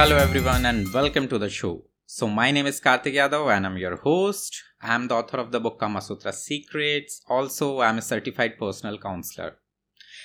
[0.00, 1.84] Hello, everyone, and welcome to the show.
[2.06, 4.62] So, my name is Karthik Yadav, and I'm your host.
[4.80, 7.20] I'm the author of the book Kama Sutra Secrets.
[7.28, 9.58] Also, I'm a certified personal counselor.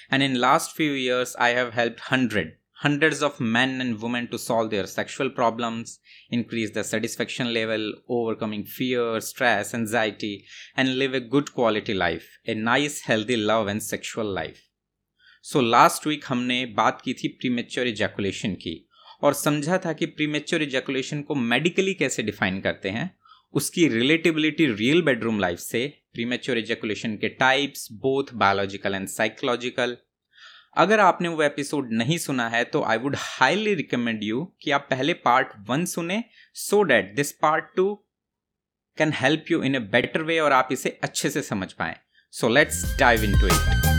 [0.10, 4.40] And in last few years, I have helped hundred hundreds of men and women to
[4.40, 6.00] solve their sexual problems,
[6.32, 12.56] increase their satisfaction level, overcoming fear, stress, anxiety, and live a good quality life, a
[12.56, 14.68] nice, healthy love and sexual life.
[15.44, 18.74] So last week हमने बात की थी premature ejaculation की
[19.23, 23.19] और समझा था कि premature ejaculation को मेडिकली कैसे डिफाइन करते हैं,
[23.53, 29.97] उसकी रिलेटिबिलिटी रियल बेडरूम लाइफ से प्रीमेच्योर इजैकुलेशन के types both biological and psychological
[30.77, 34.87] अगर आपने वो एपिसोड नहीं सुना है तो I would highly recommend you कि आप
[34.91, 37.95] पहले पार्ट वन सुने so that this part two
[38.99, 41.97] can help you in a better way और आप इसे अच्छे से समझ पाए।
[42.31, 43.96] So let's dive into it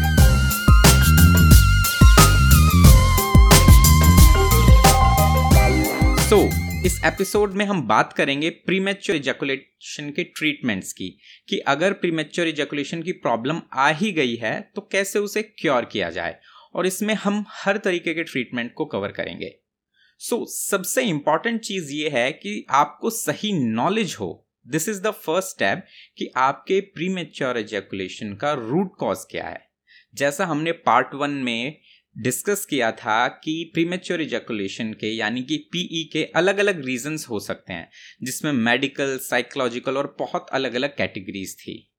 [6.30, 6.46] so
[6.86, 13.04] इस एपिसोड में हम बात करेंगे प्रीमेच्योर इजैकुलेशन के ट्रीटमेंट्स की कि अगर प्रीमेच्योर इजैकुलेशन
[13.04, 16.40] की प्रॉब्लम आ ही गई है तो कैसे उसे क्योर किया जाए?
[16.76, 19.60] और इसमें हम हर तरीके के ट्रीटमेंट को कवर करेंगे।
[20.20, 25.12] सो so, सबसे इंपॉर्टेंट चीज़ ये है कि आपको सही नॉलेज हो। This is the
[25.12, 25.86] first step
[26.18, 29.68] कि आपके प्री मेच्योर एजैकुलेशन का रूट कॉज क्या है।
[30.16, 31.78] जैसा हमने पार्ट वन में
[32.20, 37.26] डिस्कस किया था कि प्रीमेच्योर इजैकुलेशन के, यानी कि पीई e के अलग अलग रीजंस
[37.30, 37.90] हो सकते हैं,
[38.24, 41.94] जिसमें मेडिकल साइकोलॉजिकल और बहुत अलग अलग कैटेगरीज थी।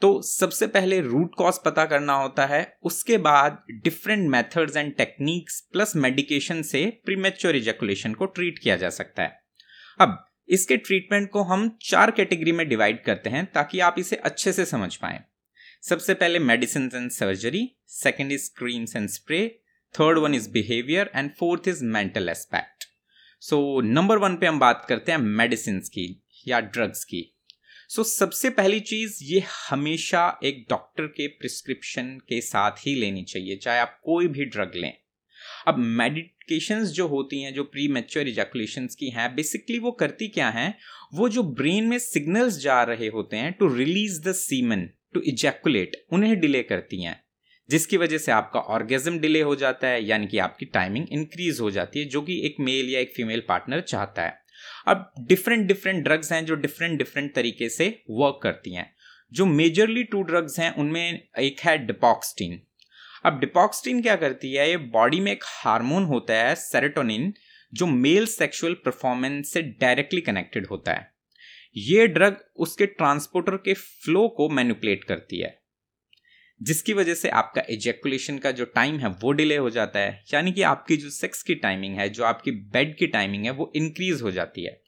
[0.00, 5.60] तो सबसे पहले रूट कॉज पता करना होता है, उसके बाद different methods and techniques
[5.72, 9.40] plus medication से प्रीमेच्योर इजेकुलेशन को ट्रीट किया जा सकता है।
[10.00, 14.52] अब, इसके ट्रीटमेंट को हम चार कैटेगरी में डिवाइड करते हैं, ताकि आप इसे अच्छे
[14.52, 15.24] से समझ पाए।
[15.82, 19.58] सबसे पहले medicine and surgery second is creams and spray
[20.00, 22.84] third one is behaviour and fourth is mental aspect
[23.40, 27.34] so number one पे हम बात करते हैं मेडिसिन की या ड्रग्स की।
[27.88, 33.22] सो so, सबसे पहली चीज़ ये हमेशा एक डॉक्टर के प्रिस्क्रिप्शन के साथ ही लेनी
[33.22, 34.92] चाहिए चाहे आप कोई भी ड्रग लें।
[35.66, 40.48] अब मेडिकेशंस जो होती हैं जो प्री मेच्योर इजैकुलेशन की हैं बेसिकली वो करती क्या
[40.48, 40.74] हैं?
[41.14, 46.06] वो जो ब्रेन में सिग्नल्स जा रहे होते हैं to release the semen to ejaculate
[46.12, 47.24] उन्हें डिले करती हैं।
[47.72, 51.70] जिसकी वजह से आपका ऑर्गेजम डिले हो जाता है, यानी कि आपकी टाइमिंग इंक्रीज हो
[51.70, 54.42] जाती है, जो कि एक मेल या एक फीमेल पार्टनर चाहता है।
[54.86, 58.94] अब डिफरेंट डिफरेंट ड्रग्स हैं जो डिफरेंट डिफरेंट तरीके से वर्क करती हैं।
[59.32, 62.60] जो मेजरली टू ड्रग्स हैं, उनमें एक है डिपॉक्सटीन
[63.24, 64.70] अब डिपॉक्सटीन क्या करती है?
[64.70, 67.34] ये बॉडी में एक हार्मोन होता है सेरेटोनिन
[67.74, 71.12] जो मेल सेक्सुअल परफॉर्मेंस से डायरेक्टली कनेक्टेड होता है।
[71.76, 75.61] ये ड्रग उसके ट्रांसपोर्टर के फ्लो को मैनिपुलेट करती है।
[76.62, 80.52] जिसकी वजह से आपका एजेकुलेशन का जो टाइम है वो डिले हो जाता है। यानी
[80.52, 84.22] कि आपकी जो सेक्स की टाइमिंग है, जो आपकी बेड की टाइमिंग है, वो इंक्रीज
[84.22, 84.82] हो जाती है।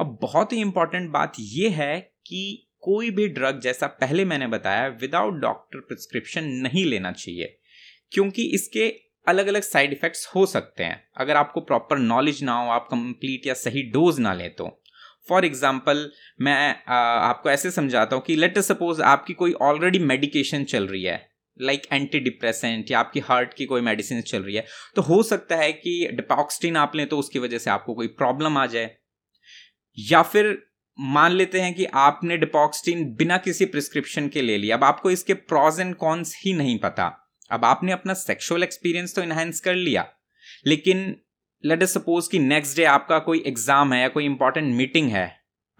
[0.00, 4.88] अब बहुत ही इंपॉर्टेंट बात यह है कि कोई भी ड्रग जैसा पहले मैंने बताया
[4.88, 7.58] विदाउट डॉक्टर प्रिस्क्रिप्शन नहीं लेना चाहिए।
[8.12, 8.88] क्योंकि इसके
[9.28, 13.46] अलग अलग साइड इफेक्ट्स हो सकते हैं। अगर आपको प्रॉपर नॉलेज ना हो, आप कंप्लीट
[13.46, 14.81] या सही डोज ना लें तो।
[15.28, 16.08] फॉर एग्ज़ाम्पल
[16.40, 16.54] मैं
[16.88, 21.20] आ, आपको ऐसे समझाता हूँ कि लेट सपोज़ आपकी कोई ऑलरेडी मेडिकेशन चल रही है
[21.60, 24.64] लाइक एंटी डिप्रेसेंट या आपकी हार्ट की कोई मेडिसिन चल रही है
[24.96, 28.58] तो हो सकता है कि डिपॉक्सटिन आप लें तो उसकी वजह से आपको कोई प्रॉब्लम
[28.58, 28.90] आ जाए।
[29.98, 30.56] या फिर
[30.98, 35.34] मान लेते हैं कि आपने डिपॉक्सटिन बिना किसी प्रिस्क्रिप्शन के ले लिया अब आपको इसके
[35.34, 37.06] प्रॉज एंड कॉन्स ही नहीं पता।
[37.50, 40.06] अब आपने अपना सेक्सुअल एक्सपीरियंस तो इनहेंस कर लिया
[40.66, 41.14] लेकिन
[41.64, 45.30] लेट अस सपोज़ कि नेक्स्ट डे आपका कोई एग्ज़ाम है या कोई इंपॉर्टेंट मीटिंग है।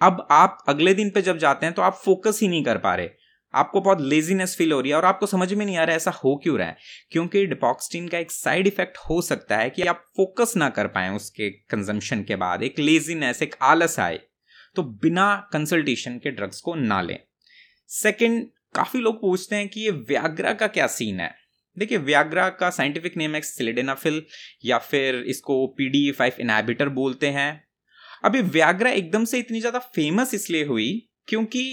[0.01, 2.95] अब आप अगले दिन पे जब जाते हैं तो आप फोकस ही नहीं कर पा
[2.95, 3.09] रहे।
[3.55, 5.97] आपको बहुत लेजीनेस फील हो रही है और आपको समझ में नहीं आ रहा है
[5.97, 6.77] ऐसा हो क्यों रहा है।
[7.11, 11.11] क्योंकि डिपॉक्सटीन का एक साइड इफ़ेक्ट हो सकता है कि आप फोकस ना कर पाए
[11.11, 14.21] उसके कंजम्पशन के बाद। एक लेजीनेस एक आलस आए।
[14.77, 17.19] तो बिना कंसल्टेशन के ड्रग्स को ना लें।
[17.91, 21.35] सेकेंड काफ़ी लोग पूछते हैं कि ये व्याग्रा का क्या सीन है?
[21.77, 24.23] देखिए व्याग्रा का साइंटिफिक नेम है सिलिडेनाफिल
[24.65, 27.65] या फिर इसको पी डी फाइव इनहेबिटर बोलते हैं।
[28.25, 30.91] अभी व्याग्रा एकदम से इतनी ज़्यादा फ़ेमस इसलिए हुई
[31.29, 31.65] क्योंकि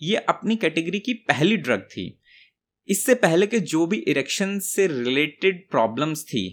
[0.00, 2.06] ये अपनी कैटेगरी की पहली ड्रग थी।
[2.88, 6.44] इससे पहले के जो भी इरेक्शन से रिलेटेड प्रॉब्लम्स थी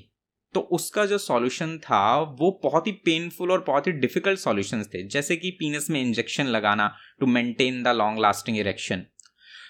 [0.55, 5.03] तो उसका जो सॉल्यूशन था, वो बहुत ही पेनफुल और बहुत ही डिफ़िकल्ट सॉल्यूशंस थे।
[5.07, 6.87] जैसे कि पीनस में इंजेक्शन लगाना
[7.19, 9.05] to maintain the long lasting erection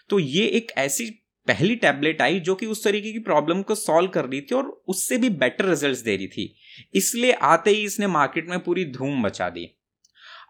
[0.10, 1.10] तो ये एक ऐसी
[1.48, 4.68] पहली टैबलेट आई जो कि उस तरीके की प्रॉब्लम को सॉल्व कर रही थी और
[4.88, 6.54] उससे भी बेटर रिजल्ट्स दे रही थी।
[6.96, 9.70] इसलिए आते ही इसने मार्केट में पूरी धूम मचा दी।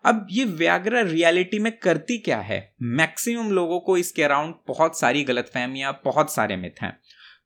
[0.05, 2.73] अब ये व्याग्रा रियलिटी में करती क्या है?
[2.81, 6.97] मैक्सिमम लोगों को इसके अराउंड बहुत सारी गलत फहमियाँ बहुत सारे मिथ हैं।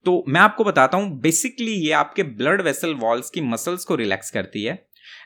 [0.05, 4.31] तो मैं आपको बताता हूँ बेसिकली ये आपके ब्लड वेसल वॉल्स की मसल्स को रिलैक्स
[4.31, 4.73] करती है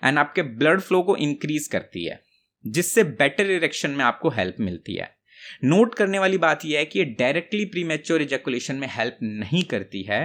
[0.04, 2.20] एंड आपके ब्लड फ्लो को इंक्रीज करती है,
[2.66, 5.10] जिससे बेटर इरेक्शन में आपको हेल्प मिलती है।
[5.64, 9.64] नोट करने वाली बात यह है कि ये डायरेक्टली प्री मेच्योर इजेकुलेशन में हेल्प नहीं
[9.64, 10.22] करती है।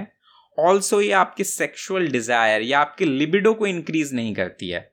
[0.58, 4.90] ऑल्सो ये आपके सेक्सुअल डिज़ायर या आपके लिबिडो को इंक्रीज नहीं करती है।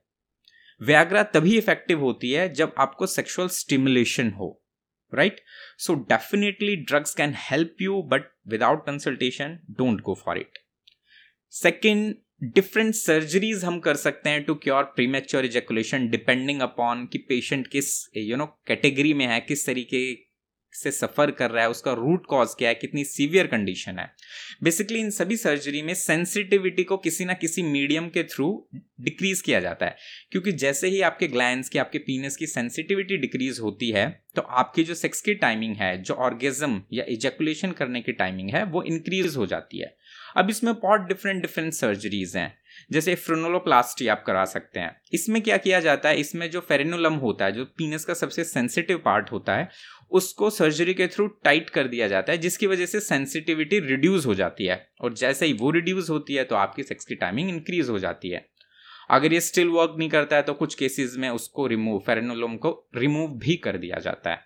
[0.82, 4.60] व्याग्रा तभी इफ़ेक्टिव होती है जब आपको सेक्सुअल स्टिमुलेशन हो
[5.14, 5.40] right
[5.80, 10.58] so definitely drugs can help you but without consultation don't go for it
[11.54, 17.68] second different surgeries हम कर सकते हैं to cure premature ejaculation depending upon कि पेशेंट
[17.68, 20.04] किस यू नो कैटेगरी में है, किस तरीके
[20.74, 24.10] से सफ़र कर रहा है, उसका रूट कॉज क्या है, कितनी सीवियर कंडीशन है।
[24.64, 29.60] बेसिकली इन सभी सर्जरी में सेंसिटिविटी को किसी ना किसी मीडियम के थ्रू डिक्रीज किया
[29.60, 29.96] जाता है।
[30.32, 34.84] क्योंकि जैसे ही आपके ग्लैंड की, आपके पीनस की सेंसिटिविटी डिक्रीज होती है तो आपकी
[34.84, 39.36] जो सेक्स की टाइमिंग है, जो ऑर्गेजम या इजेकुलेशन करने की टाइमिंग है, वो इंक्रीज
[39.36, 39.96] हो जाती है।
[40.38, 42.58] अब इसमें बहुत डिफरेंट डिफरेंट सर्जरीज हैं।
[42.92, 46.20] जैसे फ्रोनोलोप्लास्टी आप करा सकते हैं। इसमें क्या किया जाता है?
[46.20, 49.70] इसमें जो फेरेनुलम होता है, जो पीनस का सबसे सेंसिटिव पार्ट होता है,
[50.12, 54.36] उसको सर्जरी के थ्रू टाइट कर दिया जाता है, जिसकी वजह से सेंसिटिविटी रिड्यूस हो
[54.36, 57.90] जाती है। और जैसे ही वो रिड्यूस होती है तो आपकी सेक्स की टाइमिंग इंक्रीज
[57.90, 58.46] हो जाती है।
[59.10, 62.90] अगर ये स्टिल वर्क नहीं करता है तो कुछ केसेस में उसको रिमूव फेरेनुलम को
[62.96, 64.40] रिमूव भी कर दिया जाता है।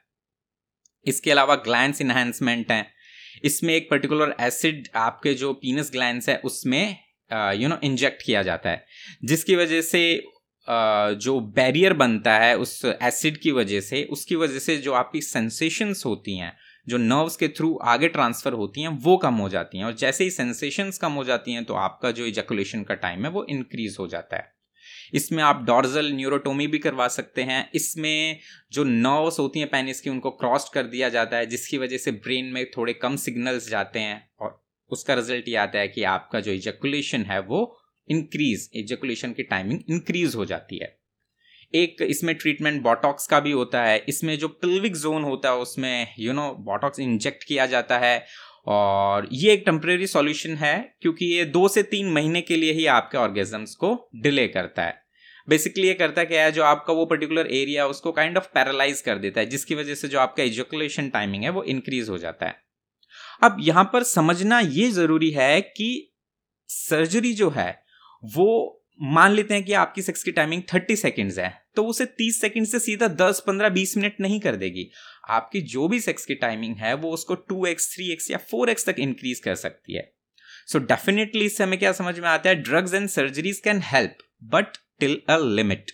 [1.05, 2.96] इसके अलावा ग्लैंस इन्हेंसमेंट है।
[3.43, 6.97] इसमें एक पर्टिकुलर एसिड आपके जो पीनस ग्लैंड है, उसमें
[7.31, 8.85] यू नो इंजेक्ट किया जाता है।
[9.23, 10.01] जिसकी वजह से
[10.67, 16.03] जो बैरियर बनता है उस एसिड की वजह से, उसकी वजह से जो आपकी सेंसेशंस
[16.05, 16.51] होती हैं,
[16.87, 20.23] जो नर्व्स के थ्रू आगे ट्रांसफ़र होती हैं, वो कम हो जाती हैं। और जैसे
[20.23, 23.95] ही सेंसेशंस कम हो जाती हैं तो आपका जो इजेकुलेशन का टाइम है, वो इंक्रीज
[23.99, 24.55] हो जाता है।
[25.13, 28.39] इसमें आप डॉर्जल न्यूरोटोमी भी करवा सकते हैं। इसमें
[28.71, 32.11] जो नर्व्स होती हैं पेनिस की उनको क्रॉस कर दिया जाता है, जिसकी वजह से
[32.11, 34.61] ब्रेन में थोड़े कम सिग्नल्स जाते हैं और
[34.91, 37.59] उसका रिज़ल्ट ये आता है कि आपका जो इजेकुलेशन है वो
[38.09, 40.95] इंक्रीज एजेकुलेशन की टाइमिंग इंक्रीज हो जाती है।
[41.73, 46.13] एक इसमें ट्रीटमेंट बॉटॉक्स का भी होता है। इसमें जो पिल्विक जोन होता है, उसमें
[46.19, 48.25] यू नो बॉटॉक्स इंजेक्ट किया जाता है
[48.67, 52.85] और ये एक टेम्प्रेरी सॉल्यूशन है, क्योंकि ये दो से तीन महीने के लिए ही
[52.85, 55.01] आपके ऑर्गेजम्स को डिले करता है।
[55.47, 59.17] बेसिकली ये करता क्या है जो आपका वो पर्टिकुलर एरिया उसको काइंड ऑफ़ पैरालाइज कर
[59.17, 62.55] देता है, जिसकी वजह से जो आपका एजुकुलेशन टाइमिंग है, वो इंक्रीज हो जाता है।
[63.43, 66.13] अब यहाँ पर समझना ये ज़रूरी है कि
[66.69, 67.71] सर्जरी जो है,
[68.23, 72.39] वो मान लेते हैं कि आपकी सेक्स की टाइमिंग थर्टी सेकेंड्स है तो उसे तीस
[72.41, 74.89] सेकेंड से सीधा दस, पंद्रह, बीस मिनट नहीं कर देगी।
[75.29, 78.69] आपकी जो भी सेक्स की टाइमिंग है, वो उसको टू एक्स थ्री एक्स या फोर
[78.69, 80.11] एक्स तक इंक्रीज कर सकती है।
[80.67, 84.17] सो डेफिनेटली इससे हमें क्या समझ में आता है drugs and surgeries can help
[84.53, 85.91] but till a limit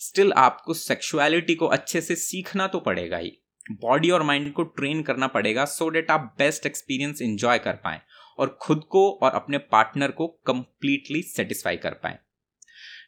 [0.00, 3.32] still आपको सेक्सुअलिटी को अच्छे से सीखना तो पड़ेगा ही।
[3.72, 8.00] बॉडी और माइंड को ट्रेन करना पड़ेगा सो डेट आप बेस्ट एक्सपीरियंस इंजॉय कर पाए,
[8.38, 12.18] और खुद को और अपने पार्टनर को कंप्लीटली सेटिस्फाई कर पाए।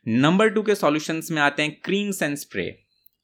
[0.07, 2.65] नंबर टू के सॉल्यूशंस में आते हैं क्रीम्स एंड स्प्रे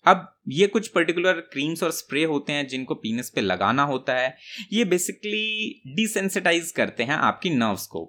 [0.07, 4.37] अब ये कुछ पर्टिकुलर क्रीम्स और स्प्रे होते हैं जिनको पीनस पे लगाना होता है।
[4.73, 8.03] ये बेसिकली डिसेंसिटाइज करते हैं आपकी नर्व्स को।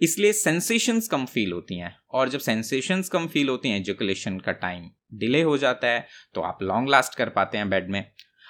[0.00, 4.52] इसलिए सेंसेशंस कम फील होती हैं और जब सेंसेशंस कम फील होती हैं एजुकुलेशन का
[4.52, 8.04] टाइम डिले हो जाता है तो आप लॉन्ग लास्ट कर पाते हैं बेड में।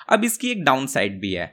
[0.08, 1.50] अब इसकी एक डाउन साइड भी है।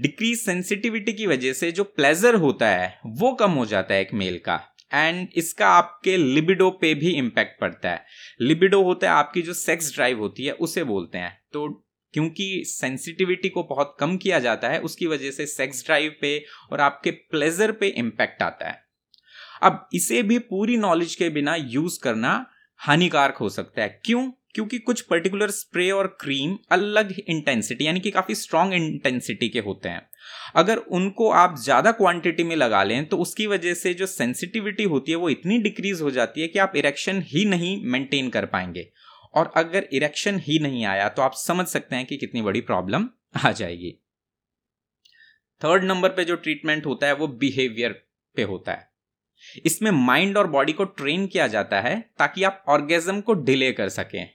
[0.00, 4.14] डिक्रीज सेंसिटिविटी की वजह से जो प्लेजर होता है, वो कम हो जाता है एक
[4.14, 4.60] मेल का।
[4.94, 8.04] एंड इसका आपके लिबिडो पे भी इम्पैक्ट पड़ता है।
[8.40, 13.48] लिबिडो होता है, आपकी जो सेक्स ड्राइव होती है, उसे बोलते हैं। तो क्योंकि सेंसिटिविटी
[13.48, 17.72] को बहुत कम किया जाता है, उसकी वजह से सेक्स ड्राइव पे और आपके प्लेजर
[17.72, 18.84] पे इम्पैक्ट आता है।
[19.62, 24.32] अब इसे भी पूरी नॉलेज के बिना यूज़ करना हानिकारक हो सकता है। क्यों?
[24.54, 29.88] क्योंकि कुछ पर्टिकुलर स्प्रे और क्रीम अलग इंटेंसिटी यानी कि काफ़ी स्ट्रॉन्ग इंटेंसिटी के होते
[29.88, 30.08] हैं।
[30.56, 35.12] अगर उनको आप ज़्यादा क्वांटिटी में लगा लें तो उसकी वजह से जो सेंसिटिविटी होती
[35.12, 38.88] है, वो इतनी डिक्रीज हो जाती है कि आप इरेक्शन ही नहीं मेंटेन कर पाएँगे।
[39.34, 43.08] और अगर इरेक्शन ही नहीं आया तो आप समझ सकते हैं कि कितनी बड़ी प्रॉब्लम
[43.44, 43.92] आ जाएगी।
[45.62, 47.92] थर्ड नंबर पे जो ट्रीटमेंट होता है, वो बिहेवियर
[48.36, 48.90] पे होता है।
[49.66, 53.88] इसमें माइंड और बॉडी को ट्रेन किया जाता है, ताकि आप ऑर्गेजम को डिले कर
[53.88, 54.28] सकें।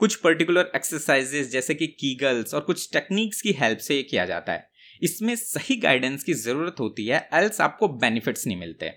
[0.00, 4.52] कुछ पर्टिकुलर एक्सरसाइजेस जैसे कि कीगल्स और कुछ टेक्निक्स की हेल्प से ये किया जाता
[4.52, 4.68] है।
[5.02, 8.92] इसमें सही गाइडेंस की ज़रूरत होती है एल्स आपको बेनिफिट्स नहीं मिलते।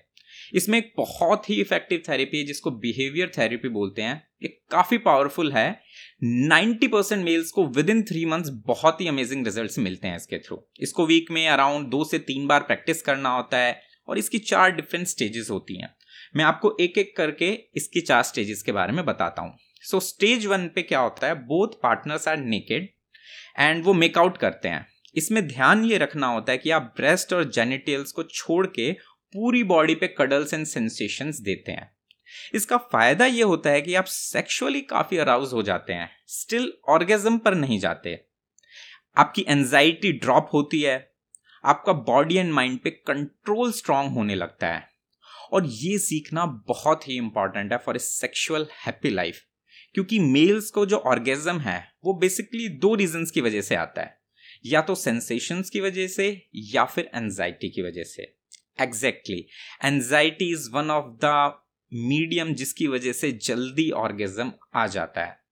[0.54, 5.52] इसमें एक बहुत ही इफ़ेक्टिव थेरेपी है, जिसको बिहेवियर थेरेपी बोलते हैं। ये काफ़ी पावरफुल
[5.52, 5.70] है।
[6.50, 10.38] 90 परसेंट मेल्स को विद इन थ्री मंथ्स बहुत ही अमेजिंग रिजल्ट्स मिलते हैं इसके
[10.40, 14.40] थ्रू इसको वीक में अराउंड दो से तीन बार प्रैक्टिस करना होता है और इसकी
[14.40, 15.94] चार डिफरेंट स्टेजेस होती हैं।
[16.36, 20.46] मैं आपको एक एक करके इसकी चार स्टेजेस के बारे में बताता हूँ। सो स्टेज
[20.46, 21.34] वन पे क्या होता है?
[21.48, 22.88] Both partners are naked
[23.60, 27.44] and वो मेकआउट करते हैं। इसमें ध्यान ये रखना होता है कि आप ब्रेस्ट और
[27.52, 28.92] जेनिटल्स को छोड़ के
[29.34, 31.90] पूरी बॉडी पे कडल्स एंड सेंसेशंस देते हैं।
[32.56, 37.38] इसका फ़ायदा ये होता है कि आप सेक्सुअली काफ़ी अराउज हो जाते हैं। स्टिल ऑर्गेजम
[37.38, 38.20] पर नहीं जाते।
[39.18, 41.00] आपकी एंजाइटी ड्रॉप होती है।
[41.64, 44.88] आपका बॉडी एंड माइंड पे कंट्रोल स्ट्रांग होने लगता है।
[45.52, 49.44] और ये सीखना बहुत ही इंपॉर्टेंट है for a sexual happy life
[49.94, 54.22] क्योंकि मेल्स को जो ऑर्गेजम है, वो बेसिकली दो रीजंस की वजह से आता है।
[54.66, 58.36] या तो सेंसेशंस की वजह से, या फिर एनजाइटी की वजह से।
[58.80, 59.48] Exactly
[59.84, 61.54] anxiety is one of the
[61.94, 65.47] medium जिसकी वजह से जल्दी ऑर्गेजम आ जाता है।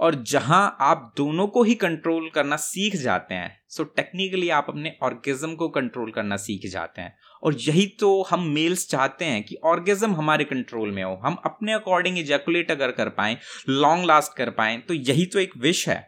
[0.00, 4.96] और जहाँ आप दोनों को ही कंट्रोल करना सीख जाते हैं सो टेक्निकली आप अपने
[5.02, 9.56] ऑर्गेजम को कंट्रोल करना सीख जाते हैं। और यही तो हम मेल्स चाहते हैं कि
[9.64, 13.36] ऑर्गेजम हमारे कंट्रोल में हो। हम अपने अकॉर्डिंग इजैकुलेट अगर कर पाए
[13.68, 16.02] लॉन्ग लास्ट कर पाए तो यही तो एक विश है।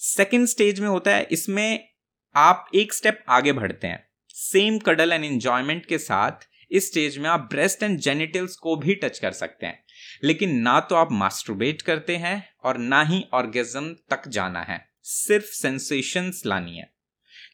[0.00, 1.88] सेकेंड स्टेज में होता है, इसमें
[2.34, 7.28] आप एक स्टेप आगे बढ़ते हैं। सेम कडल एंड एंजॉयमेंट के साथ इस स्टेज में
[7.30, 9.84] आप ब्रेस्ट एंड जेनिटल्स को भी टच कर सकते हैं।
[10.24, 15.52] लेकिन ना तो आप मास्टरबेट करते हैं और ना ही ऑर्गेजम तक जाना है। सिर्फ़
[15.52, 16.90] सेंसेशंस लानी है।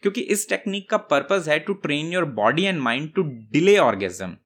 [0.02, 4.36] क्योंकि इस टेक्निक का पर्पज है to train your body and mind to delay orgasm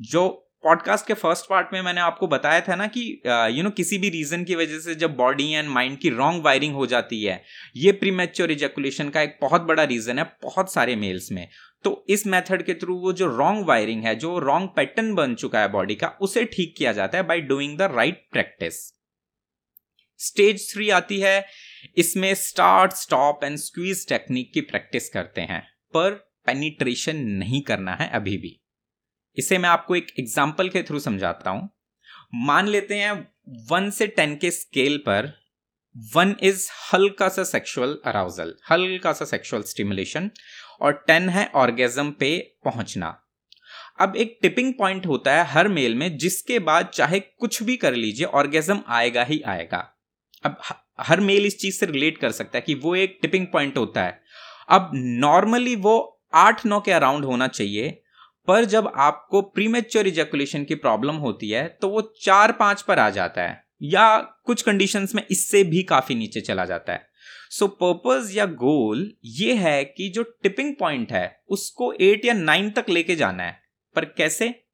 [0.00, 0.28] जो
[0.64, 4.08] पॉडकास्ट के फ़र्स्ट पार्ट में मैंने आपको बताया था ना कि यू नो किसी भी
[4.08, 7.42] रीजन की वजह से जब बॉडी एंड माइंड की रॉन्ग वायरिंग हो जाती है,
[7.76, 11.48] ये प्रीमेच्योर इजेकुलेशन का एक बहुत बड़ा रीजन है, बहुत सारे मेल्स में।
[11.84, 15.60] तो इस मेथड के थ्रू वो जो रॉन्ग वायरिंग है, जो रॉन्ग पैटर्न बन चुका
[15.60, 18.80] है बॉडी का, उसे ठीक किया जाता है by doing the right practice
[20.20, 21.44] stage three आती है,
[21.96, 25.62] इसमें start stop and squeeze technique की प्रैक्टिस करते हैं,
[25.94, 26.12] पर
[26.46, 28.56] पेनिट्रेशन नहीं करना है अभी भी।
[29.36, 31.68] इसे मैं आपको एक एग्ज़ाम्पल के थ्रू समझाता हूँ।
[32.36, 33.12] मान लेते हैं
[33.70, 35.32] वन से टेन के स्केल पर
[36.14, 40.30] वन इज़ हल्का सा सेक्सुअल अराउजल हल्का सा सेक्सुअल स्टिमुलेशन
[40.80, 43.16] और टेन है ऑर्गेजम पे पहुँचना।
[44.00, 47.94] अब एक टिपिंग पॉइंट होता है हर मेल में, जिसके बाद चाहे कुछ भी कर
[47.94, 49.78] लीजिए, ऑर्गेजम आएगा ही आएगा।
[50.44, 50.56] अब
[51.00, 54.02] हर मेल इस चीज़ से रिलेट कर सकता है कि वो एक टिपिंग पॉइंट होता
[54.02, 54.20] है।
[54.68, 57.90] अब नॉर्मली वो आठ नौ के अराउंड होना चाहिए,
[58.48, 63.08] पर जब आपको प्रीमेच्योर इजेकुलेशन की प्रॉब्लम होती है तो वो चार पाँच पर आ
[63.10, 67.08] जाता है, या कुछ कंडीशंस में इससे भी काफ़ी नीचे चला जाता है।
[67.50, 72.70] सो पर्पज या गोल ये है कि जो टिपिंग पॉइंट है, उसको एट या नाइन
[72.70, 73.62] तक लेके जाना है।
[73.94, 74.64] पर कैसे?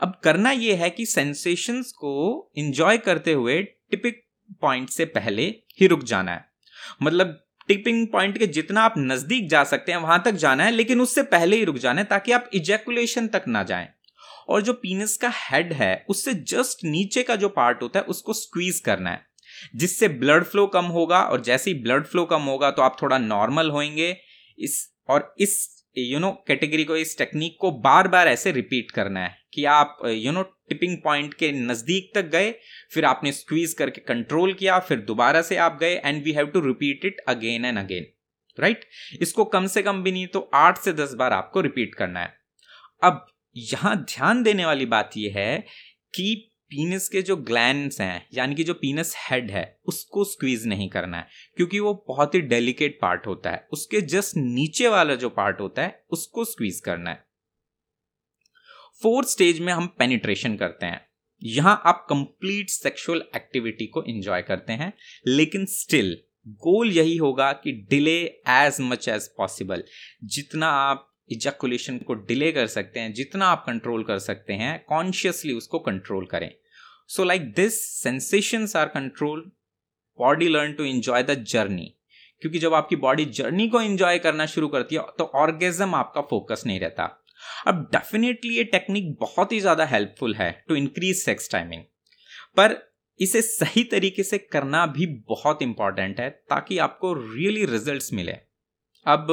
[0.00, 4.14] अब करना यह है कि सेंसेशंस को इंजॉय करते हुए टिपिंग
[4.60, 5.42] पॉइंट से पहले
[5.80, 6.44] ही रुक जाना है।
[7.02, 11.00] मतलब टिपिंग पॉइंट के जितना आप नज़दीक जा सकते हैं, वहाँ तक जाना है, लेकिन
[11.00, 13.88] उससे पहले ही रुक जाना है, ताकि आप इजेकुलेशन तक ना जाएँ।
[14.48, 18.32] और जो पीनस का हेड है, उससे जस्ट नीचे का जो पार्ट होता है, उसको
[18.32, 19.29] स्क्वीज करना है।
[19.74, 23.18] जिससे ब्लड फ्लो कम होगा और जैसे ही ब्लड फ्लो कम होगा तो आप थोड़ा
[23.18, 24.16] नॉर्मल होंगे
[24.58, 25.58] इस और इस
[25.98, 29.96] यू नो कैटेगरी को, इस टेक्निक को बार बार ऐसे रिपीट करना है कि आप
[30.06, 32.52] यू नो टिपिंग पॉइंट के नज़दीक तक गए,
[32.92, 36.60] फिर आपने स्क्वीज करके कंट्रोल किया, फिर दोबारा से आप गए and we have to
[36.60, 38.06] repeat it again and again
[38.58, 38.84] right
[39.22, 42.34] इसको कम से कम भी नहीं तो आठ से दस बार आपको रिपीट करना है।
[43.02, 43.26] अब
[43.56, 45.58] यहाँ ध्यान देने वाली बात यह है
[46.14, 50.88] कि पीनस के जो ग्लैंड्स हैं, यानी कि जो पीनस हेड है, उसको स्क्वीज नहीं
[50.88, 55.28] करना है, क्योंकि वो बहुत ही डेलिकेट पार्ट होता है। उसके जस्ट नीचे वाला जो
[55.28, 57.24] पार्ट होता है, उसको स्क्वीज करना है।
[59.02, 61.08] फोर्थ स्टेज में हम पेनिट्रेशन करते हैं।
[61.42, 64.92] यहाँ आप कंप्लीट सेक्सुअल एक्टिविटी को एंजॉय करते हैं,
[65.26, 69.84] लेकिन स्टिल गोल यही होगा कि delay as much as possible
[70.24, 75.52] जितना आप इजैकुलेशन को डिले कर सकते हैं, जितना आप कंट्रोल कर सकते हैं कॉन्शियसली
[75.52, 76.50] उसको कंट्रोल करें।
[77.10, 79.50] So like this sensations are control
[80.18, 81.94] body learn to enjoy the journey
[82.42, 86.62] क्योंकि जब आपकी बॉडी जर्नी को एंजॉय करना शुरू करती है तो ऑर्गेजम आपका फोकस
[86.66, 87.04] नहीं रहता।
[87.66, 91.82] अब डेफिनेटली ये टेक्निक बहुत ही ज़्यादा हेल्पफुल है टू इंक्रीज सेक्स टाइमिंग
[92.56, 92.76] पर
[93.20, 98.32] इसे सही तरीके से करना भी बहुत इंपॉर्टेंट है, ताकि आपको रियली रिजल्ट्स मिले।
[99.06, 99.26] अब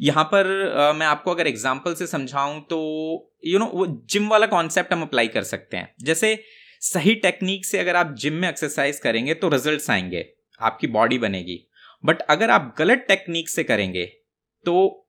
[0.00, 2.78] यहाँ पर आ, मैं आपको अगर एग्ज़ाम्पल से समझाऊं तो
[3.46, 6.42] यू you नो know, वो जिम वाला कॉन्सेप्ट हम अप्लाई कर सकते हैं। जैसे
[6.82, 10.24] सही टेक्निक से अगर आप जिम में एक्सरसाइज करेंगे तो रिजल्ट्स आएँगे
[10.60, 11.58] आपकी बॉडी बनेगी।
[12.04, 14.04] बट अगर आप गलत टेक्निक से करेंगे
[14.66, 15.06] तो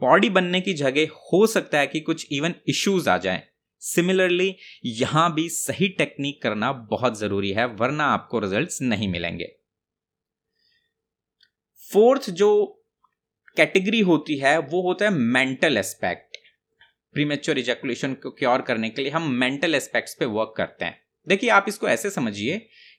[0.00, 3.42] बॉडी बनने की जगह हो सकता है कि कुछ इवन इश्यूज़ आ जाएँ।
[3.82, 4.54] सिमिलरली
[4.86, 9.52] यहाँ भी सही टेक्निक करना बहुत ज़रूरी है वरना आपको रिजल्ट्स नहीं मिलेंगे।
[11.90, 12.50] फोर्थ जो
[13.56, 16.36] कैटेगरी होती है, वो होता है मेंटल एस्पेक्ट।
[17.12, 21.50] प्रीमेच्योर इजैकुलेशन को क्योर करने के लिए हम मेंटल एस्पेक्ट्स पे वर्क करते हैं। देखिए,
[21.50, 22.58] आप इसको ऐसे समझिए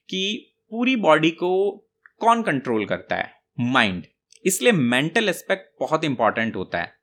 [0.09, 1.77] कि पूरी बॉडी को
[2.19, 3.31] कौन कंट्रोल करता है?
[3.59, 4.05] माइंड।
[4.45, 6.93] इसलिए मेंटल एस्पेक्ट बहुत इंपॉर्टेंट होता है।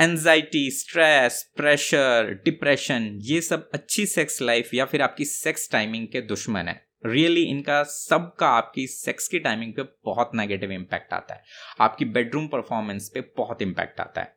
[0.00, 6.20] एनजाइटी स्ट्रेस, प्रेशर, डिप्रेशन, ये सब अच्छी सेक्स लाइफ या फिर आपकी सेक्स टाइमिंग के
[6.20, 11.34] दुश्मन है। रियली really, इनका सबका आपकी सेक्स की टाइमिंग पे बहुत नेगेटिव इंपैक्ट आता
[11.34, 11.42] है।
[11.80, 14.36] आपकी बेडरूम परफॉर्मेंस पे बहुत इंपैक्ट आता है।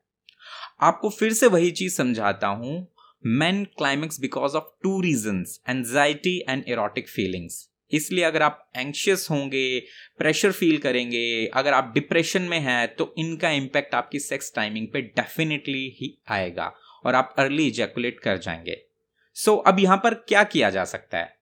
[0.81, 2.87] आपको फिर से वही चीज़ समझाता हूँ
[3.25, 9.83] man climax because of two reason anxiety and erotic feelings इसलिए अगर आप एंक्शियस होंगे
[10.17, 15.01] प्रेशर फील करेंगे अगर आप डिप्रेशन में हैं तो इनका इम्पैक्ट आपकी सेक्स टाइमिंग पे
[15.01, 16.73] डेफिनेटली ही आएगा
[17.05, 18.85] और आप अर्ली इजैकुलेट कर जाएँगे।
[19.33, 21.40] सो so, अब यहाँ पर क्या किया जा सकता है?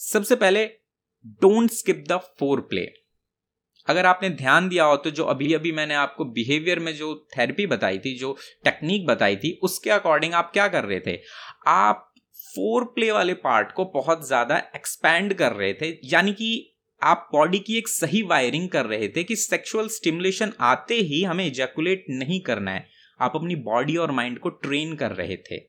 [0.00, 0.64] सबसे पहले
[1.42, 2.82] don't skip the foreplay
[3.88, 7.66] अगर आपने ध्यान दिया हो तो जो अभी अभी मैंने आपको बिहेवियर में जो थेरेपी
[7.66, 11.18] बताई थी, जो टेक्निक बताई थी, उसके अकॉर्डिंग आप क्या कर रहे थे?
[11.66, 12.12] आप
[12.54, 17.58] फोर प्ले वाले पार्ट को बहुत ज़्यादा एक्सपैंड कर रहे थे, यानी कि आप बॉडी
[17.58, 22.40] की एक सही वायरिंग कर रहे थे कि सेक्सुअल स्टिमुलेशन आते ही हमें इजैकुलेट नहीं
[22.40, 22.86] करना है।
[23.20, 25.60] आप अपनी बॉडी और माइंड को ट्रेन कर रहे थे।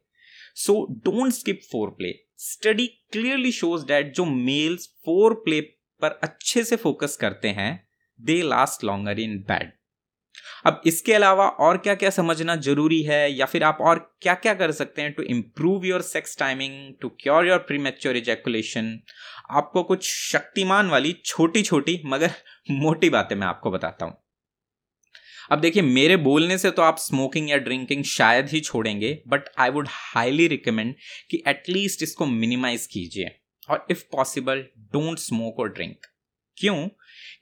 [0.57, 5.61] So don't skip foreplay study clearly shows that जो मेल्स फोर प्ले
[6.01, 7.87] पर अच्छे से फोकस करते हैं
[8.19, 9.71] they last longer in bed
[10.65, 14.53] अब इसके अलावा और क्या क्या समझना ज़रूरी है या फिर आप और क्या क्या
[14.53, 18.99] कर सकते हैं to improve your sex timing to cure your premature ejaculation
[19.51, 22.31] आपको कुछ शक्तिमान वाली छोटी छोटी मगर
[22.71, 24.24] मोटी बातें मैं आपको बताता हूँ।
[25.51, 29.69] अब देखिए, मेरे बोलने से तो आप स्मोकिंग या ड्रिंकिंग शायद ही छोड़ेंगे but I
[29.69, 30.95] would highly recommend
[31.31, 33.35] कि एटलीस्ट इसको मिनिमाइज कीजिए।
[33.69, 36.05] और इफ़ पॉसिबल डोंट स्मोक और ड्रिंक
[36.57, 36.87] क्यों?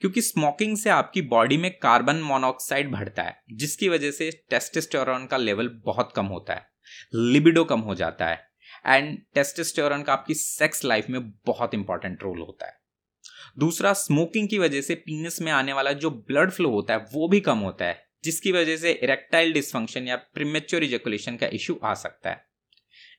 [0.01, 5.38] क्योंकि स्मोकिंग से आपकी बॉडी में कार्बन मोनोऑक्साइड बढ़ता है, जिसकी वजह से टेस्टेस्टोरॉन का
[5.38, 6.72] लेवल बहुत कम होता है
[7.15, 8.48] लिबिडो कम हो जाता है
[8.86, 12.82] एंड टेस्टेस्टोरॉन का आपकी सेक्स लाइफ में बहुत इंपॉर्टेंट रोल होता है।
[13.57, 17.27] दूसरा स्मोकिंग की वजह से पीनस में आने वाला जो ब्लड फ्लो होता है, वो
[17.27, 21.93] भी कम होता है, जिसकी वजह से इरेक्टाइल डिस्फंक्शन या प्रीमेच्योर इजेकुलेशन का इश्यू आ
[21.95, 22.45] सकता है।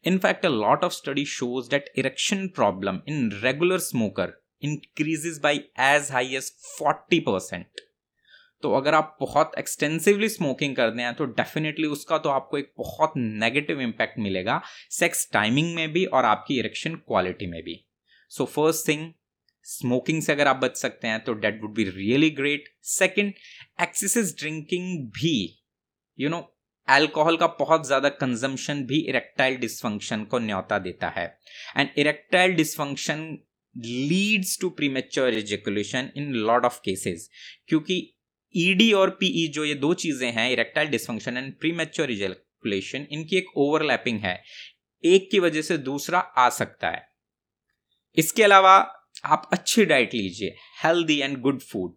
[0.05, 6.11] In fact a lot of study shows that erection problem in regular smoker increases by as
[6.12, 7.81] high as forty percent
[8.62, 13.12] तो अगर आप बहुत एक्सटेंसिवली स्मोकिंग करते हैं तो डेफिनेटली उसका तो आपको एक बहुत
[13.16, 17.85] नेगेटिव इंपैक्ट मिलेगा सेक्स टाइमिंग में भी और आपकी इरेक्शन क्वालिटी में भी।
[18.33, 19.12] सो फ़र्स्ट थिंग
[19.66, 23.33] स्मोकिंग से अगर आप बच सकते हैं तो that would be really great second
[23.83, 25.37] excessive drinking भी
[26.18, 26.40] यू नो
[26.88, 31.27] एल्कोहल का बहुत ज़्यादा कंजम्पशन भी इरेक्टाइल डिस्फंक्शन को न्योता देता है.
[31.77, 33.22] And erectile dysfunction
[33.77, 37.29] leads to premature ejaculation in lot of cases
[37.68, 37.96] क्योंकि
[38.55, 43.07] ईडी e और पीई e जो ये दो चीज़ें हैं erectile dysfunction and premature ejaculation
[43.11, 44.42] इनकी एक ओवरलैपिंग है.
[45.05, 47.03] एक की वजह से दूसरा आ सकता है.
[48.16, 48.77] इसके अलावा
[49.25, 51.97] आप अच्छी डाइट लीजिए हेल्दी एंड गुड फ़ूड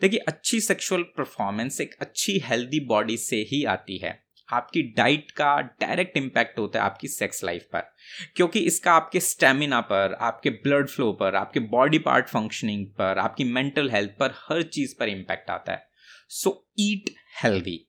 [0.00, 5.60] देखिए, अच्छी सेक्सुअल परफॉर्मेंस एक अच्छी हेल्दी बॉडी से ही आती है। आपकी डाइट का
[5.60, 7.94] डायरेक्ट इम्पैक्ट होता है आपकी सेक्स लाइफ पर।
[8.36, 13.44] क्योंकि इसका आपके स्टेमिना पर, आपके ब्लड फ्लो पर, आपके बॉडी पार्ट फंक्शनिंग पर, आपकी
[13.44, 15.88] मेंटल हेल्थ पर हर चीज़ पर इम्पैक्ट आता है।
[16.28, 17.88] So eat healthy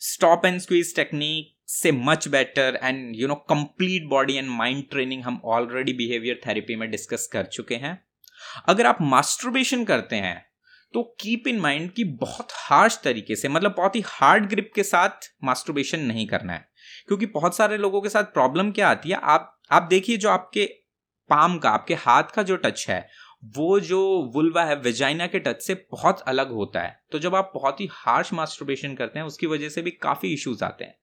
[0.00, 5.22] stop and squeeze technique से much better and you know complete body and mind training
[5.22, 7.98] हम ऑलरेडी बिहेवियर थेरेपी में डिस्कस कर चुके हैं।
[8.68, 10.44] अगर आप मास्टरबेशन करते हैं
[10.94, 14.82] तो कीप इन माइंड कि बहुत हार्श तरीके से मतलब बहुत ही हार्ड ग्रिप के
[14.82, 16.68] साथ मास्टरबेशन नहीं करना है।
[17.08, 20.64] क्योंकि बहुत सारे लोगों के साथ प्रॉब्लम क्या आती है, आप आप देखिए जो आपके
[21.30, 23.08] पाम का, आपके हाथ का जो टच है,
[23.56, 27.50] वो जो वुल्वा है वेजाइना के टच से बहुत अलग होता है। तो जब आप
[27.54, 30.94] बहुत ही हार्श मास्टरबेशन करते हैं, उसकी वजह से भी काफ़ी इश्यूज़ आते हैं।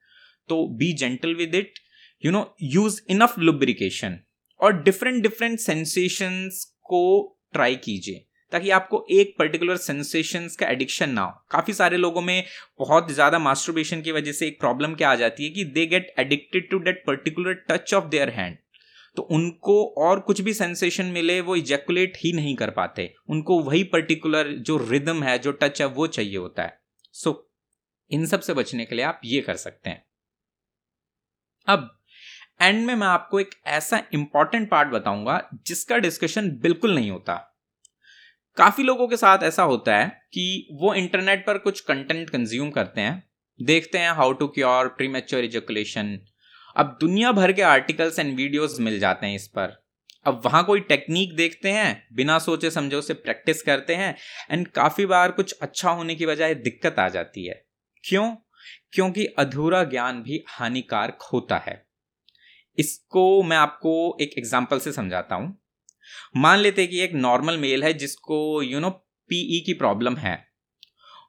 [0.49, 1.79] तो be gentle with it
[2.23, 4.19] you know use enough lubrication
[4.59, 7.01] और डिफरेंट डिफरेंट सेंसेशंस को
[7.53, 12.43] ट्राई कीजिए ताकि आपको एक पर्टिकुलर सेंसेशंस का एडिक्शन ना हो। काफ़ी सारे लोगों में
[12.79, 16.13] बहुत ज़्यादा मास्टरबेशन की वजह से एक प्रॉब्लम क्या आ जाती है कि they get
[16.19, 18.57] addicted to that particular touch of their hand
[19.17, 23.83] तो उनको और कुछ भी सेंसेशन मिले वो इजेकुलेट ही नहीं कर पाते। उनको वही
[23.89, 26.79] पर्टिकुलर जो रिदम है जो टच है वो चाहिए होता है।
[27.15, 27.35] सो so,
[28.11, 30.03] इन सबसे बचने के लिए आप ये कर सकते हैं।
[31.67, 31.89] अब
[32.61, 37.33] एंड में मैं आपको एक ऐसा इंपॉर्टेंट पार्ट बताऊँगा, जिसका डिस्कशन बिल्कुल नहीं होता।
[38.57, 43.01] काफ़ी लोगों के साथ ऐसा होता है कि वो इंटरनेट पर कुछ कंटेंट कंज्यूम करते
[43.01, 43.23] हैं,
[43.59, 46.17] देखते हैं how to cure premature ejaculation
[46.75, 49.81] अब दुनिया भर के आर्टिकल्स एंड वीडियोस मिल जाते हैं इस पर।
[50.25, 54.15] अब वहाँ कोई टेक्निक देखते हैं, बिना सोचे समझे उसे प्रैक्टिस करते हैं
[54.51, 57.61] एंड काफ़ी बार कुछ अच्छा होने की बजाय दिक्कत आ जाती है।
[58.03, 58.35] क्यों?
[58.93, 61.81] क्योंकि अधूरा ज्ञान भी हानिकारक होता है।
[62.77, 65.57] इसको मैं आपको एक एग्ज़ाम्पल से समझाता हूँ।
[66.37, 68.89] मान लेते कि एक नॉर्मल मेल है जिसको यू नो
[69.29, 70.35] पीई की प्रॉब्लम है।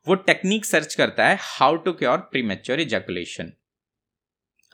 [0.07, 3.53] वो टेक्निक सर्च करता है how to cure premature ejaculation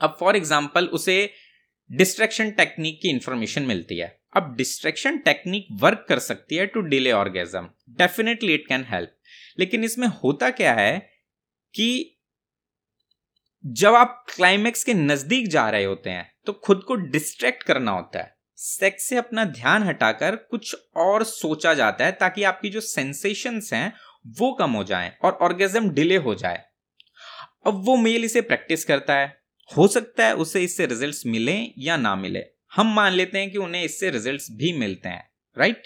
[0.01, 1.19] अब फॉर एग्ज़ाम्पल उसे
[1.91, 7.13] डिस्ट्रैक्शन टेक्निक की इंफॉर्मेशन मिलती है। अब डिस्ट्रैक्शन टेक्निक वर्क कर सकती है to delay
[7.13, 9.15] orgasm definitely it can help
[9.59, 10.99] लेकिन इसमें होता क्या है
[11.75, 11.89] कि
[13.65, 18.19] जब आप क्लाइमेक्स के नज़दीक जा रहे होते हैं तो खुद को डिस्ट्रैक्ट करना होता
[18.19, 23.73] है। सेक्स से अपना ध्यान हटाकर कुछ और सोचा जाता है ताकि आपकी जो सेंसेशंस
[23.73, 23.93] हैं,
[24.39, 26.65] वो कम हो जाएँ और ऑर्गेजम डिले हो जाए।
[27.67, 31.97] अब वो मेल इसे प्रैक्टिस करता है। हो सकता है उसे इससे रिजल्ट्स मिले या
[31.97, 35.83] ना मिले। हम मान लेते हैं कि उन्हें इससे रिजल्ट्स भी मिलते हैं राइट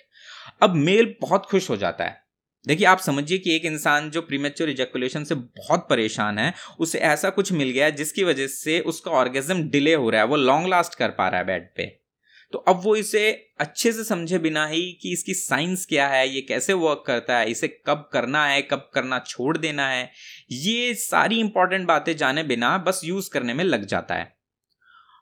[0.63, 2.24] अब मेल बहुत खुश हो जाता है।
[2.67, 7.31] देखिए, आप समझिए कि एक इंसान जो प्रीमेच्योर इजेकुलेशन से बहुत परेशान है, उसे ऐसा
[7.31, 10.69] कुछ मिल गया है जिसकी वजह से उसका ऑर्गेजम डिले हो रहा है, वो लॉन्ग
[10.69, 12.05] लास्ट कर पा रहा है बेड पे।
[12.53, 16.41] तो अब वो इसे अच्छे से समझे बिना ही कि इसकी साइंस क्या है, ये
[16.41, 20.11] कैसे वर्क करता है, इसे कब करना है, कब करना छोड़ देना है,
[20.53, 24.37] ये सारी इंपॉर्टेंट बातें जाने बिना बस यूज़ करने में लग जाता है।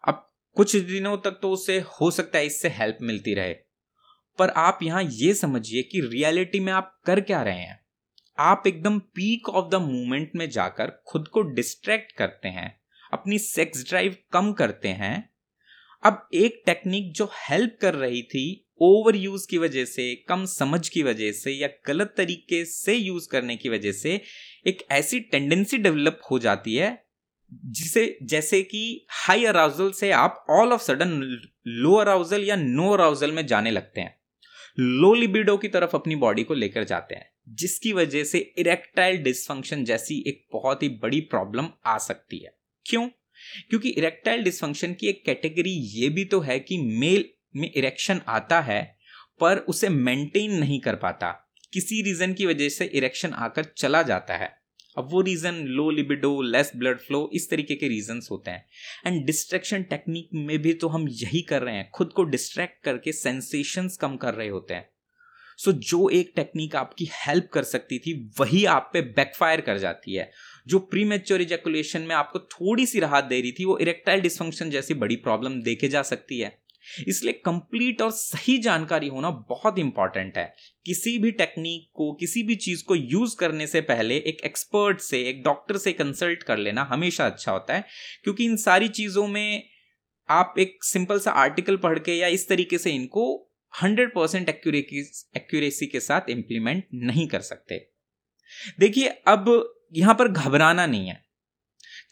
[0.08, 3.54] अब कुछ दिनों तक तो उसे हो सकता है इससे हेल्प मिलती रहे।
[4.38, 7.80] पर आप यहाँ ये समझिए कि रियलिटी में आप कर क्या रहे हैं।
[8.38, 12.80] आप एकदम पीक ऑफ़ द मूवमेंट में जाकर खुद को डिस्ट्रैक्ट करते हैं,
[13.12, 15.30] अपनी सेक्स ड्राइव कम करते हैं।
[16.02, 20.88] अब एक टेक्निक जो हेल्प कर रही थी ओवर यूज़ की वजह से, कम समझ
[20.88, 24.20] की वजह से या गलत तरीके से यूज़ करने की वजह से
[24.66, 27.04] एक ऐसी टेंडेंसी डेवलप हो जाती है,
[27.52, 31.10] जिसे, जैसे कि हाई अराउजल से आप all of sudden
[31.66, 34.21] low arousal या नो अराउजल में जाने लगते हैं।
[34.78, 39.84] लो लिबिडो की तरफ़ अपनी बॉडी को लेकर जाते हैं, जिसकी वजह से इरेक्टाइल डिस्फंक्शन
[39.84, 43.08] जैसी एक बहुत ही बड़ी प्रॉब्लम आ सकती है। क्यों?
[43.70, 47.24] क्योंकि इरेक्टाइल डिस्फंक्शन की एक कैटेगरी ये भी तो है कि मेल
[47.56, 48.98] में इरेक्शन आता है,
[49.40, 54.36] पर उसे मेंटेन नहीं कर पाता। किसी रीजन की वजह से इरेक्शन आकर चला जाता
[54.36, 54.61] है।
[54.98, 58.66] अब वो reason low libido less blood flow इस तरीके के रीजन होते हैं।
[59.06, 63.12] एंड डिस्ट्रैक्शन टेक्निक में भी तो हम यही कर रहे हैं। खुद को डिस्ट्रैक्ट करके
[63.12, 64.88] सेंसेशंस कम कर रहे होते हैं।
[65.56, 69.78] सो so, जो एक टेक्निक आपकी हेल्प कर सकती थी वही आप पे बैकफायर कर
[69.78, 70.30] जाती है।
[70.66, 74.70] जो प्री मेच्योर इजेकुलेशन में आपको थोड़ी सी राहत दे रही थी वो इरेक्टाइल डिस्फंक्शन
[74.70, 76.61] जैसी बड़ी प्रॉब्लम देखे जा सकती है।
[77.08, 80.44] इसलिए कंप्लीट और सही जानकारी होना बहुत इंपॉर्टेंट है।
[80.86, 85.22] किसी भी टेक्निक को, किसी भी चीज़ को यूज़ करने से पहले एक एक्सपर्ट से,
[85.22, 87.84] एक डॉक्टर से कंसल्ट कर लेना हमेशा अच्छा होता है,
[88.24, 89.68] क्योंकि इन सारी चीज़ों में
[90.28, 93.24] आप एक सिंपल सा आर्टिकल पढ़ के या इस तरीके से इनको
[93.72, 97.76] हंड्रेड परसेंट एक्यूरेसी के साथ इंप्लीमेंट नहीं कर सकते।
[98.80, 101.20] देखिए, अब यहाँ पर घबराना नहीं है।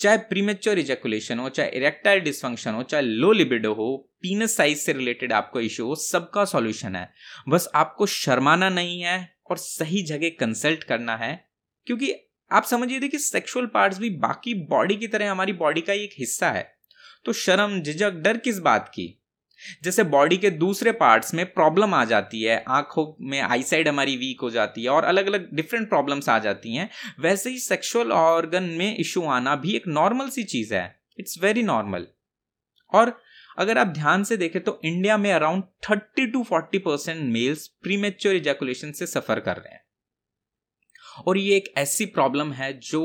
[0.01, 4.93] चाहे प्रीमेच्योर इजेकुलेशन हो, चाहे इरेक्टाइल डिस्फंक्शन हो, चाहे लो लिबिडो हो पीनस साइज़ से
[4.93, 7.09] रिलेटेड आपको इश्यू हो, सबका सॉल्यूशन है।
[7.49, 11.49] बस आपको शर्माना नहीं है और सही जगह कंसल्ट करना है,
[11.87, 12.15] क्योंकि
[12.51, 16.51] आप समझिए, देखिए सेक्सुअल पार्ट्स भी बाकी बॉडी की तरह हमारी बॉडी का एक हिस्सा
[16.51, 16.71] है।
[17.25, 19.20] तो शर्म, झिझक, डर किस बात की?
[19.85, 24.17] जैसे बॉडी के दूसरे पार्ट्स में प्रॉब्लम आ जाती है, आँखों में आई साइड हमारी
[24.17, 26.89] वीक हो जाती है और अलग अलग डिफरेंट प्रॉब्लम्स आ जाती हैं,
[27.21, 30.85] वैसे ही सेक्सुअल ऑर्गन में इशू आना भी एक नॉर्मल सी चीज़ है।
[31.19, 32.07] इट्स वेरी नॉर्मल
[32.93, 33.19] और
[33.59, 38.35] अगर आप ध्यान से देखें तो इंडिया में around thirty to forty percent males premature
[38.35, 39.85] ejaculation से सफ़र कर रहे हैं।
[41.27, 43.03] और ये एक ऐसी प्रॉब्लम है जो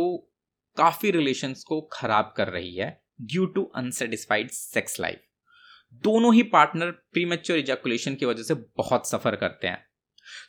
[0.77, 2.89] काफ़ी रिलेशंस को खराब कर रही है
[3.21, 5.21] due to unsatisfied sex life
[6.03, 9.83] दोनों ही पार्टनर प्रीमेच्योर इजैकुलेशन की वजह से बहुत सफ़र करते हैं।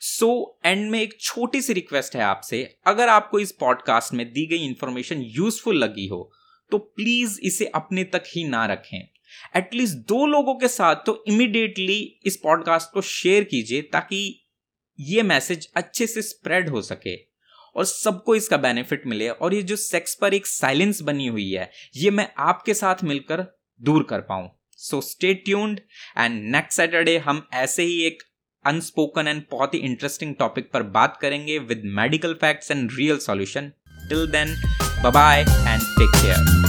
[0.01, 4.25] सो so, एंड में एक छोटी सी रिक्वेस्ट है आपसे। अगर आपको इस पॉडकास्ट में
[4.33, 6.31] दी गई इंफॉर्मेशन यूजफुल लगी हो
[6.71, 9.07] तो प्लीज़ इसे अपने तक ही ना रखें।
[9.55, 14.19] एटलीस्ट दो लोगों के साथ तो इमिडिएटली इस पॉडकास्ट को शेयर कीजिए ताकि
[14.99, 17.15] ये मैसेज अच्छे से स्प्रेड हो सके
[17.75, 21.71] और सबको इसका बेनिफिट मिले और ये जो सेक्स पर एक साइलेंस बनी हुई है
[21.95, 23.45] ये मैं आपके साथ मिलकर
[23.81, 25.79] दूर कर पाऊँ। So stay tuned
[26.17, 28.23] and next Saturday हम ऐसे ही एक
[28.65, 33.71] अनस्पोकन एंड बहुत ही इंटरेस्टिंग टॉपिक पर बात करेंगे with medical facts and real solution
[34.09, 34.55] till then
[35.03, 36.66] bye and take care